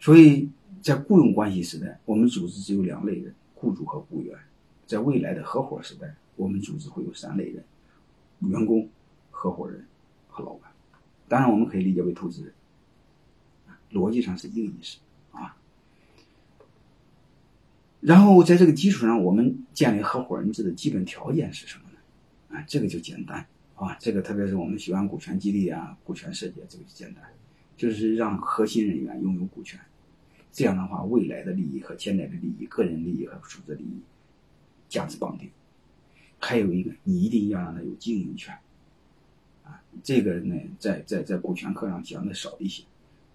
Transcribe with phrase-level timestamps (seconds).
[0.00, 0.48] 所以
[0.82, 4.36] 在雇佣关系时代，我们组织只有两类人：雇主和雇员。
[4.86, 7.62] 在未来的合伙时代，我们组织会有三类人：
[8.40, 8.88] 员工、
[9.30, 9.86] 合伙人
[10.26, 10.72] 和老板。
[11.28, 12.52] 当然，我们可以理解为投资人。
[13.92, 14.98] 逻辑上是一个意思
[15.30, 15.56] 啊。
[18.00, 22.58] 然后在这个基础上，我们建立合伙人制的基本条件是什么呢？
[22.58, 23.46] 啊，这个就简单
[23.76, 23.94] 啊。
[24.00, 27.22] 这个特别是我们喜欢股权激励啊、股权设计，这个就简单，
[27.76, 29.78] 就是让核心人员拥有股权。
[30.52, 34.00] 这样的话，未来的利益和现在的利益、个人利益和组织利益
[34.88, 35.50] 价值绑定。
[36.38, 38.56] 还有一个，你一定要让他有经营权。
[39.64, 42.82] 啊，这个呢，在在在股权课上讲的少一些。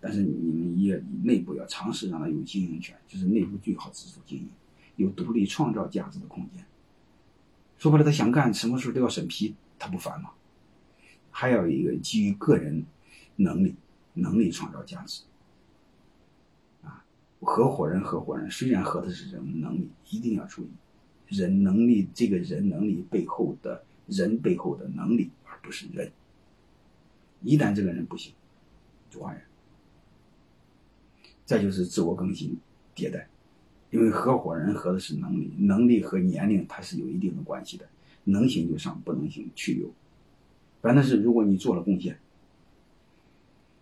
[0.00, 4.48] 但是你们也内部要尝试让他有经营权，就是内部最好自主经营，
[4.96, 6.64] 有独立创造价值的空间。
[7.78, 10.30] 说白了，他想干什么时候都要审批，他不烦吗？
[11.30, 12.84] 还有一个基于个人
[13.36, 13.74] 能力，
[14.14, 15.22] 能力创造价值。
[17.40, 20.68] 合伙人合伙人虽然合的是人能力，一定要注意
[21.28, 26.10] 人能力，这个人能力背后的人背后的能力，而不是人。
[27.42, 28.32] 一旦这个人不行，
[29.10, 29.44] 就换人。
[31.44, 32.58] 再就是自我更新、
[32.94, 33.28] 迭代，
[33.90, 37.88] 因为合伙人合的是能力，能力和年龄它是有一定的关系的，
[38.24, 39.90] 能行就上，不能行去留。
[40.82, 42.18] 反正是如果你做了贡献，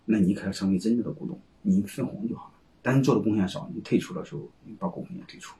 [0.05, 2.53] 那你可要成为真正的股东，你分红就好了。
[2.87, 5.57] 但你做的贡献少，你退出的时候，你把股份也退出。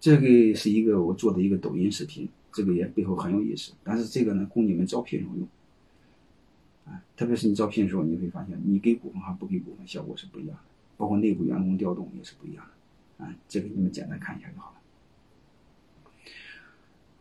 [0.00, 3.74] 这个是一个我做的一个抖音视频，这个也背后很有意思。
[3.82, 5.46] 但是这个呢，供你们招聘时候用。
[6.86, 10.62] 啊，特别是你招聘的时候，你会发现，你给股份和不给股份效果是不一样的，
[10.96, 13.26] 包括内部员工调动也是不一样的。
[13.26, 14.78] 啊，这个你们简单看一下就好了。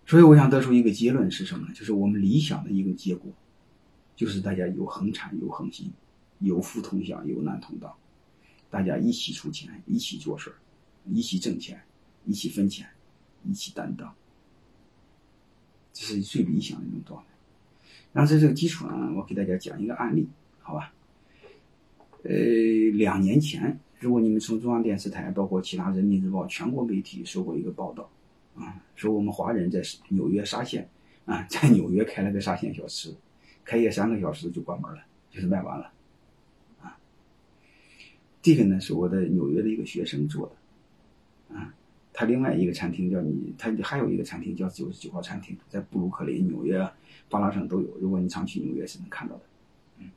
[0.06, 1.73] 所以我想得出一个结论是什么呢？
[1.73, 3.30] 就是我们理想的一个结果，
[4.16, 5.92] 就是大家有恒产有恒心，
[6.44, 7.94] 有福同享有难同当，
[8.70, 10.54] 大家一起出钱，一起做事
[11.06, 11.82] 一起挣钱，
[12.26, 12.88] 一起分钱，
[13.44, 14.14] 一起担当，
[15.94, 17.28] 这是最理想的一种状态。
[18.12, 20.28] 然后在这个基础上，我给大家讲一个案例，
[20.59, 20.94] 好吧？
[22.24, 22.32] 呃，
[22.94, 28.09] 两年前，如果你们从中央电视台，包括其他人民日报全国媒体说过一个报道，
[28.56, 30.90] 啊，说我们华人在纽约沙县，
[31.26, 33.14] 啊，在纽约开了个沙县小吃，
[33.64, 35.92] 开业三个小时就关门了，就是卖完了，
[38.44, 40.48] 这个呢是我的纽约的一个学生做
[41.50, 41.74] 的，啊。
[42.16, 46.88] 他另外一个餐厅叫你，他还有一个餐厅叫九十九号餐厅，在布鲁克林、纽约、
[47.28, 47.88] 巴拉省都有。
[48.00, 49.42] 如果你常去纽约是能看到的。
[49.98, 50.12] 嗯，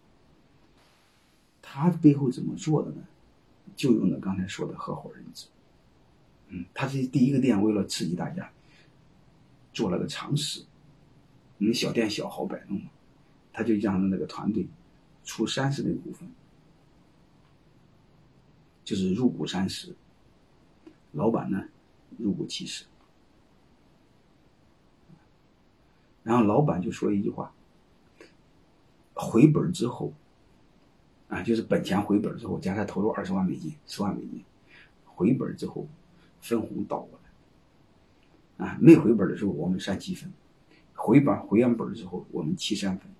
[1.62, 2.98] 他背后怎么做的呢？
[3.74, 5.46] 就用的刚才说的合伙人制。
[6.48, 8.50] 嗯，他这第一个店为了刺激大家，
[9.72, 10.64] 做了个尝试。
[11.56, 12.90] 你小店小好摆弄嘛，
[13.54, 14.66] 他就让那个团队
[15.24, 16.28] 出三十的股份，
[18.86, 19.96] 就是入股三十，
[21.10, 21.64] 老板呢？
[22.18, 22.84] 入股七十，
[26.22, 27.52] 然后老板就说一句话：
[29.12, 30.12] 回本之后，
[31.28, 34.44] 啊，就是本钱回本之后，加上投入二十万美金、十万美金，
[35.04, 35.88] 回本之后
[36.40, 37.18] 分红倒过
[38.58, 40.32] 来，啊，没回本的时候我们三七分，
[40.94, 43.10] 回本回完本之后我们七三分，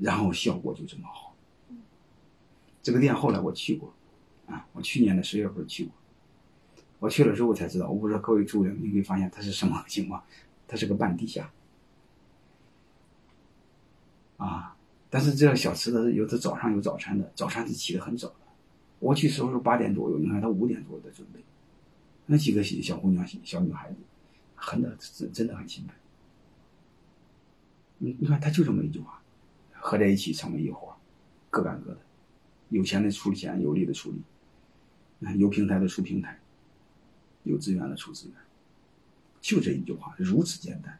[0.00, 1.36] 然后效果就这么好。
[2.82, 3.94] 这个店后来我去过。
[4.46, 5.92] 啊，我去年的十月份去过，
[6.98, 10.20] 我去了之后才知道，我不知道各位诸位，你会发现它是什么情况？
[10.66, 11.52] 它是个半地下，
[14.38, 14.76] 啊，
[15.08, 18.34] 但是这个小吃的有的早上有早餐的，早餐是起得很早的。
[18.98, 21.38] 我去时候是八点左右，你看他五点左右在准备，
[22.26, 23.98] 那几个小小姑娘、小女孩子，
[24.56, 25.94] 很的真真的很勤奋。
[27.98, 29.19] 你你看他就这么一句话，
[29.80, 30.94] 合在一起成为一伙，
[31.50, 31.98] 各干各的，
[32.68, 34.22] 有钱的出钱，有力的出力。
[35.36, 36.40] 有平台的出平台，
[37.42, 38.36] 有资源的出资源，
[39.42, 40.98] 就这一句话，如此简单。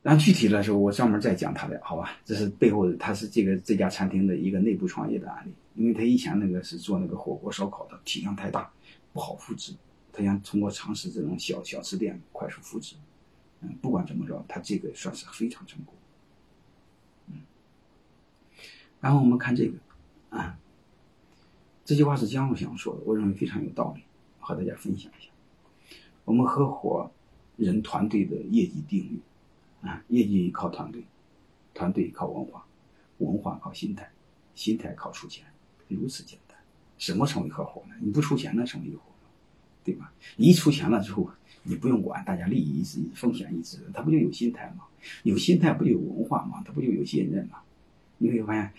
[0.00, 2.16] 然后具体的时候，我专门再讲他的，好吧？
[2.24, 5.52] 这是背后，他是这个这家餐厅的一个内部创业的案例。
[5.74, 8.72] 因为他以前那个是做那个火锅烧烤的，体量太大，
[9.12, 9.74] 不好复制。
[10.10, 12.96] 他想通过尝试这种小小吃店快速复制。
[13.80, 15.94] 不管怎么着，他这个算是非常成功。
[17.28, 17.40] 嗯
[19.00, 19.78] 然后我们看这个，
[20.30, 20.58] 啊，
[21.84, 24.02] 这句话是姜武祥说的，我认为非常有道理，
[24.38, 25.30] 和大家分享一下。
[26.24, 27.10] 我们合伙
[27.56, 29.20] 人团队的业绩定律，
[29.88, 31.04] 啊，业绩靠团队，
[31.74, 32.64] 团队靠文化，
[33.18, 34.10] 文化靠心态，
[34.54, 35.44] 心态靠出钱，
[35.88, 36.56] 如此简单。
[36.96, 37.96] 什么成为合伙呢？
[38.00, 39.11] 你不出钱能成为一伙？
[39.84, 40.12] 对吧？
[40.36, 41.30] 你一出钱了之后，
[41.62, 44.84] 你不用管，大家利益一致，风险一致，他不就有心态吗？
[45.24, 46.62] 有心态不就有文化吗？
[46.64, 47.58] 他不就有信任吗？
[48.18, 48.72] 你会发现，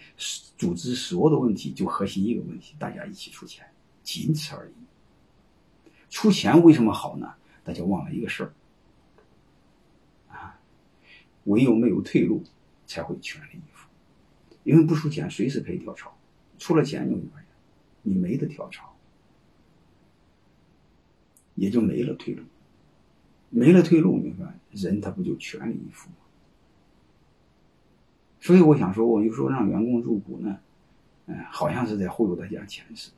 [0.58, 3.66] 组织所有的问题就核心一个问题，大家一起出钱，
[4.02, 4.74] 仅此而已。
[6.10, 7.34] 出钱为什么好呢？
[7.64, 8.54] 大家忘了一个事儿
[10.30, 10.60] 啊，
[11.46, 12.44] 唯有没有退路，
[12.86, 13.90] 才会全力以赴。
[14.64, 16.10] 因为不出钱，随时可以跳槽；
[16.58, 17.48] 出了钱，你会发现，
[18.04, 18.93] 你没得跳槽。
[21.56, 22.44] 也就没了退路，
[23.50, 26.16] 没了退路，你看人他不就全力以赴吗？
[28.40, 30.60] 所以我想说，我有时候让员工入股呢，
[31.28, 33.16] 嗯，好像是在忽悠大家钱似的，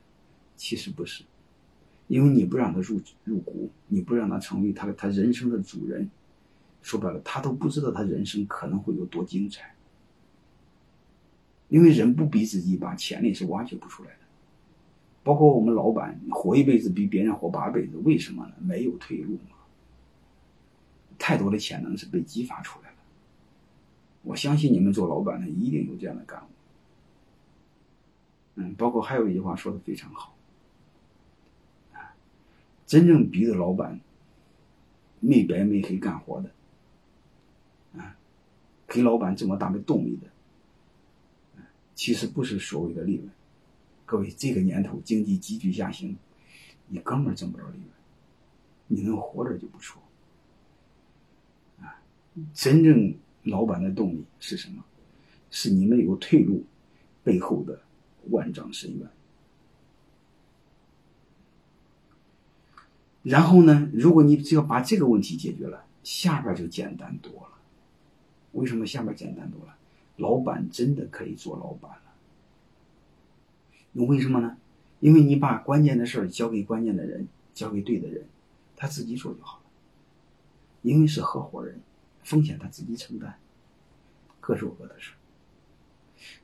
[0.55, 1.23] 其实不是，
[2.07, 6.09] 因为你不让他入入股，你不让他成为他他人生的主人，
[6.81, 9.73] 说白了，他都不知道他人生可能会有多精彩，
[11.69, 14.25] 因为人不逼自己一把，潜力是挖掘不出来的。
[15.25, 18.54] 包括我们老板活一辈子比别人活八辈子，为什么呢？
[18.60, 19.57] 没有退路嘛。
[21.18, 22.98] 太多的潜能是被激发出来了。
[24.22, 26.48] 我相信你们做老板的一定有这样的感悟。
[28.54, 30.36] 嗯，包括还有一句话说的非常好，
[31.94, 32.13] 啊，
[32.86, 34.00] 真正逼着老板
[35.19, 38.16] 没白没黑干活的，啊，
[38.88, 41.62] 给老板这么大的动力的，
[41.95, 43.28] 其实不是所谓的利润。
[44.06, 46.16] 各位，这个年头经济急剧下行，
[46.88, 47.90] 你根本挣不着利润，
[48.88, 50.02] 你能活着就不错。
[51.81, 52.02] 啊，
[52.54, 54.84] 真正老板的动力是什么？
[55.50, 56.66] 是你们有退路
[57.24, 57.81] 背后的
[58.30, 59.10] 万丈深渊。
[63.24, 67.50] 然后呢，如果你只要把这个问题解决了，下边就简单多了。
[68.52, 69.75] 为什么下边简单多了？
[70.18, 71.92] 老板真的可以做老板。
[74.03, 74.57] 为什么呢？
[75.00, 78.25] 因为你把关键的事儿交给关键的人，交给对的人，
[78.75, 79.63] 他自己做就好了。
[80.81, 81.80] 因为是合伙人，
[82.24, 83.38] 风险他自己承担，
[84.39, 85.12] 各做各的事。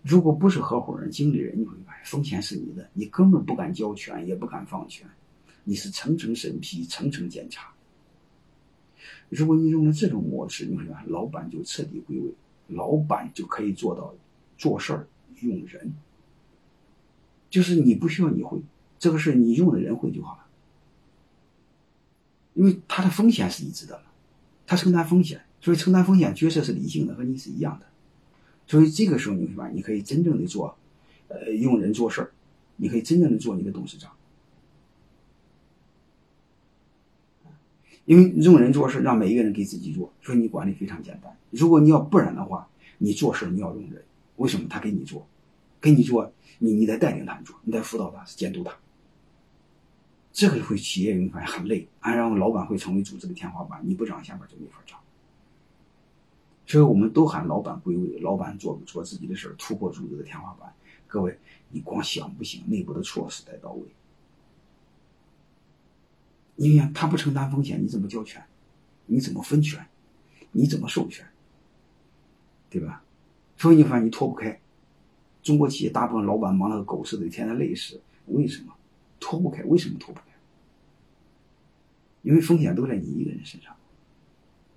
[0.02, 5.08] 如果不是合伙人、经理人，你会发现风险是你的，你根本不敢交权，也不敢放权，
[5.64, 7.74] 你是层层审批、层层检查。
[9.30, 12.34] 如果你用了这种模式，你会发现老板就彻底归位，
[12.68, 14.14] 老板就可以做到
[14.58, 15.08] 做事儿
[15.42, 15.94] 用人。
[17.52, 18.60] 就是你不需要你会
[18.98, 20.46] 这个事你用的人会就好了，
[22.54, 24.02] 因为他的风险是一致的，
[24.66, 27.86] 他承担风险，所以承担风险角色是理性的，和你是一样的，
[28.66, 30.76] 所以这个时候你会发现，你可以真正的做，
[31.28, 32.32] 呃，用人做事，
[32.78, 34.12] 你可以真正的做你的董事长，
[38.06, 41.36] 因为用人做事让每一个人给自己做，所以你管理非常简单。
[41.50, 42.70] 如果你要不然的话，
[43.00, 44.04] 你做事你要用人，
[44.38, 45.28] 为什么他给你做？
[45.82, 48.72] 跟你说，你你得带领他们做，你得辅导他，监督他。
[50.32, 54.98] 这个会企业你发现很累，按让老板会成为组织的天花板，你不涨下边就没法涨。
[56.68, 60.72] 所以我们都喊老板归位，老板做做自己的事，突破组织的天花板。
[61.08, 61.38] 各位，
[61.72, 63.84] 你光想不行，内部的措施得到位。
[66.56, 68.42] 你看他不承担风险，你怎么交权？
[69.08, 69.86] 你怎么分权？
[70.52, 71.28] 你怎么授权？
[72.70, 73.04] 对吧？
[73.58, 74.61] 所以你发现你脱不开。
[75.42, 78.00] 中国企业大部分老板忙得狗似的，天天累死。
[78.28, 78.74] 为什么
[79.20, 79.64] 脱不开？
[79.64, 80.26] 为什么脱不开？
[82.22, 83.76] 因为风险都在你一个人身上。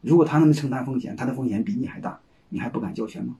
[0.01, 3.37] 如果他能承担风险，他的风险比你还大，你还不敢交权吗？